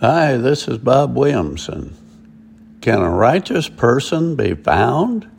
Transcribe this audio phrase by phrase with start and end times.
[0.00, 1.96] Hi, this is Bob Williamson.
[2.80, 5.30] Can a righteous person be found?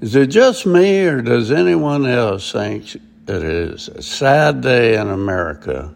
[0.00, 5.08] Is it just me, or does anyone else think it is a sad day in
[5.08, 5.92] America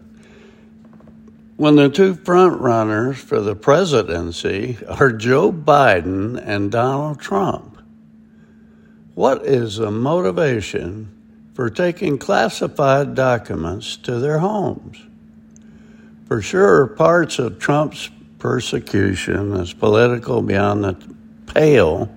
[1.55, 7.81] when the two front runners for the presidency are Joe Biden and Donald Trump?
[9.15, 11.09] What is the motivation
[11.53, 14.97] for taking classified documents to their homes?
[16.33, 18.09] For sure, parts of Trump's
[18.39, 20.97] persecution is political beyond the
[21.45, 22.09] pale,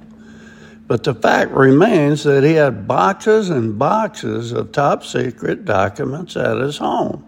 [0.87, 6.57] but the fact remains that he had boxes and boxes of top secret documents at
[6.57, 7.27] his home.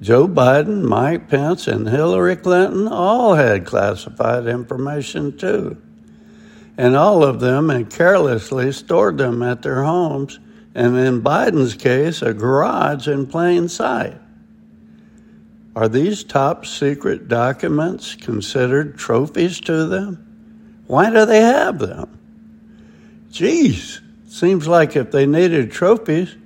[0.00, 5.76] Joe Biden, Mike Pence, and Hillary Clinton all had classified information too.
[6.78, 10.38] And all of them had carelessly stored them at their homes,
[10.72, 14.20] and in Biden's case, a garage in plain sight.
[15.76, 20.82] Are these top secret documents considered trophies to them?
[20.86, 22.18] Why do they have them?
[23.30, 26.36] Geez, seems like if they needed trophies,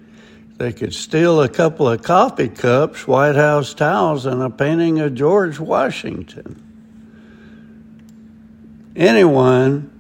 [0.57, 5.15] they could steal a couple of coffee cups, White House towels, and a painting of
[5.15, 6.65] George Washington.
[8.97, 9.91] Anyone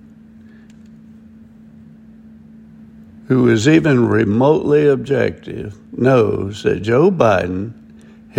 [3.28, 7.77] who is even remotely objective knows that Joe Biden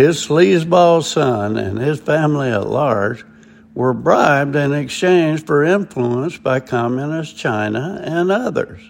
[0.00, 3.22] his sleazeball son and his family at large
[3.74, 8.80] were bribed in exchange for influence by communist China and others.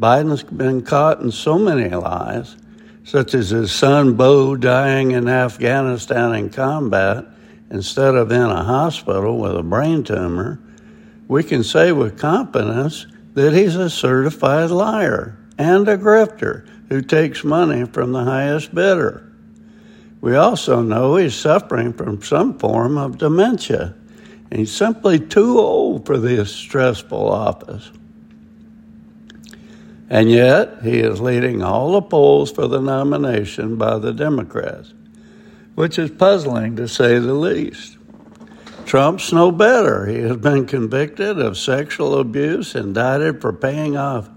[0.00, 2.56] Biden's been caught in so many lies,
[3.04, 7.26] such as his son Beau dying in Afghanistan in combat
[7.70, 10.58] instead of in a hospital with a brain tumor,
[11.28, 17.44] we can say with confidence that he's a certified liar and a grifter who takes
[17.44, 19.28] money from the highest bidder.
[20.22, 23.96] We also know he's suffering from some form of dementia.
[24.52, 27.90] He's simply too old for this stressful office.
[30.08, 34.94] And yet, he is leading all the polls for the nomination by the Democrats,
[35.74, 37.96] which is puzzling to say the least.
[38.84, 40.06] Trump's no better.
[40.06, 44.28] He has been convicted of sexual abuse, indicted for paying off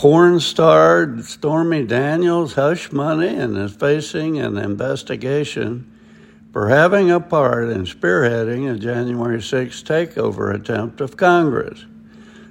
[0.00, 5.92] porn star Stormy Daniels hush money and is facing an investigation
[6.54, 11.84] for having a part in spearheading a January 6 takeover attempt of Congress.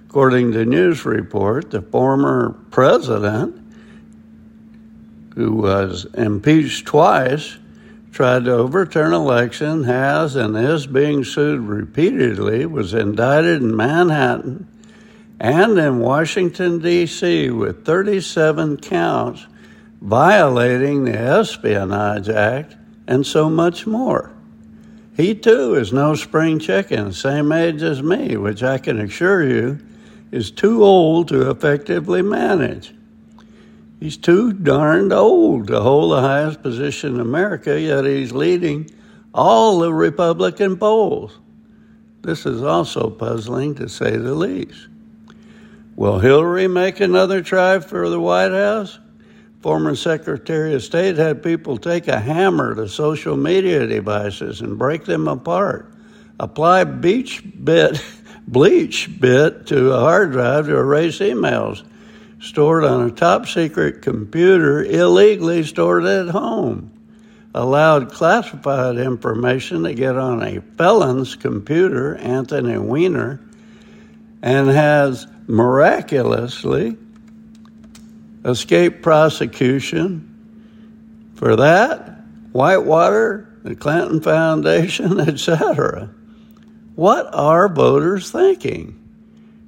[0.07, 3.59] According to news report, the former president,
[5.33, 7.57] who was impeached twice,
[8.11, 14.67] tried to overturn election, has and is being sued repeatedly, was indicted in Manhattan
[15.39, 19.47] and in Washington, D.C., with 37 counts
[20.01, 22.75] violating the Espionage Act
[23.07, 24.31] and so much more.
[25.15, 29.79] He too is no spring chicken, same age as me, which I can assure you
[30.31, 32.93] is too old to effectively manage.
[33.99, 38.89] He's too darned old to hold the highest position in America, yet he's leading
[39.33, 41.37] all the Republican polls.
[42.21, 44.87] This is also puzzling to say the least.
[45.99, 48.97] Will Hillary make another try for the White House?
[49.59, 55.03] Former Secretary of State had people take a hammer to social media devices and break
[55.03, 55.93] them apart.
[56.39, 58.01] Apply beach bit,
[58.47, 61.83] bleach bit to a hard drive to erase emails
[62.39, 66.93] stored on a top secret computer illegally stored at home.
[67.53, 73.41] Allowed classified information to get on a felon's computer, Anthony Weiner,
[74.41, 76.95] and has miraculously
[78.45, 80.25] escaped prosecution
[81.33, 82.21] for that,
[82.51, 86.11] Whitewater, the Clinton Foundation, etc.
[86.95, 88.95] What are voters thinking?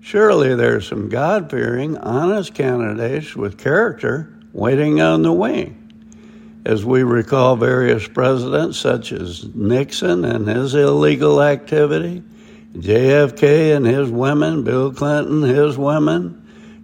[0.01, 5.77] Surely there's some God fearing, honest candidates with character waiting on the wing.
[6.63, 12.21] As we recall various presidents such as Nixon and his illegal activity,
[12.73, 16.37] JFK and his women, Bill Clinton, his women,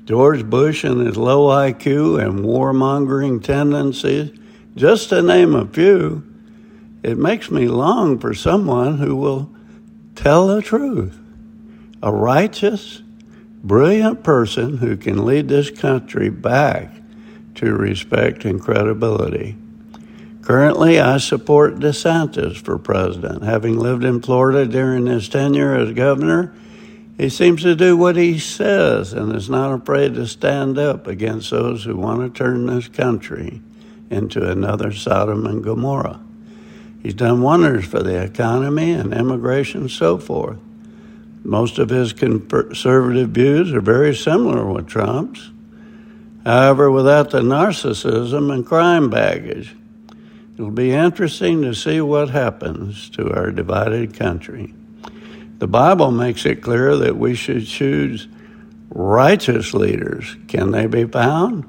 [0.06, 4.31] George Bush and his low IQ and warmongering tendencies,
[4.75, 6.24] just to name a few,
[7.04, 9.50] it makes me long for someone who will
[10.16, 11.18] tell the truth.
[12.04, 13.01] A righteous,
[13.63, 16.92] brilliant person who can lead this country back
[17.56, 19.57] to respect and credibility.
[20.47, 23.44] Currently, I support DeSantis for president.
[23.44, 26.53] Having lived in Florida during his tenure as governor,
[27.17, 31.49] he seems to do what he says and is not afraid to stand up against
[31.49, 33.61] those who want to turn this country
[34.09, 36.21] into another Sodom and Gomorrah.
[37.03, 40.59] He's done wonders for the economy and immigration, so forth.
[41.43, 45.51] Most of his conservative views are very similar with Trump's,
[46.45, 49.75] however, without the narcissism and crime baggage.
[50.57, 54.74] It'll be interesting to see what happens to our divided country.
[55.59, 58.27] The Bible makes it clear that we should choose
[58.89, 60.36] righteous leaders.
[60.48, 61.63] Can they be found?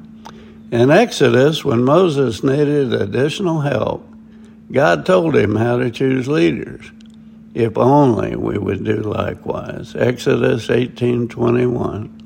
[0.72, 4.08] In Exodus, when Moses needed additional help,
[4.72, 6.90] God told him how to choose leaders.
[7.52, 9.94] If only we would do likewise.
[9.96, 12.17] Exodus 18:21.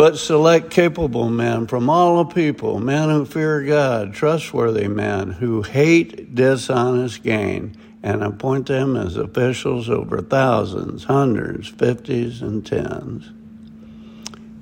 [0.00, 5.60] But select capable men from all the people, men who fear God, trustworthy men who
[5.60, 13.30] hate dishonest gain, and appoint them as officials over thousands, hundreds, fifties, and tens.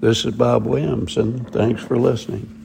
[0.01, 1.45] This is Bob Williamson.
[1.45, 2.58] Thanks for listening.